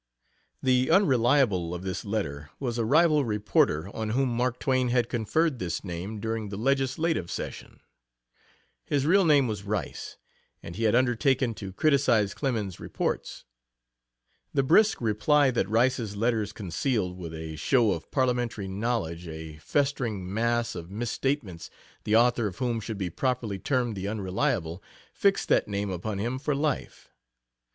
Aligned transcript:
The 0.63 0.89
"Unreliable" 0.89 1.75
of 1.75 1.83
this 1.83 2.03
letter 2.03 2.49
was 2.59 2.79
a 2.79 2.85
rival 2.85 3.23
reporter 3.23 3.87
on 3.95 4.09
whom 4.17 4.29
Mark 4.29 4.59
Twain 4.59 4.87
had 4.87 5.09
conferred 5.09 5.59
this 5.59 5.83
name 5.83 6.19
during 6.19 6.49
the 6.49 6.57
legislative 6.57 7.29
session. 7.29 7.81
His 8.83 9.05
real 9.05 9.23
name 9.25 9.47
was 9.47 9.61
Rice, 9.61 10.17
and 10.63 10.75
he 10.75 10.85
had 10.85 10.95
undertaken 10.95 11.53
to 11.53 11.71
criticize 11.71 12.33
Clemens's 12.33 12.79
reports. 12.79 13.45
The 14.55 14.63
brisk 14.63 15.01
reply 15.01 15.51
that 15.51 15.69
Rice's 15.69 16.15
letters 16.15 16.51
concealed 16.51 17.15
with 17.15 17.35
a 17.35 17.55
show 17.55 17.91
of 17.91 18.09
parliamentary 18.09 18.67
knowledge 18.67 19.27
a 19.27 19.57
"festering 19.57 20.33
mass 20.33 20.73
of 20.73 20.89
misstatements 20.89 21.69
the 22.05 22.15
author 22.15 22.47
of 22.47 22.57
whom 22.57 22.79
should 22.79 22.97
be 22.97 23.11
properly 23.11 23.59
termed 23.59 23.95
the 23.95 24.07
'Unreliable," 24.07 24.81
fixed 25.13 25.47
that 25.49 25.67
name 25.67 25.91
upon 25.91 26.17
him 26.17 26.39
for 26.39 26.55
life. 26.55 27.11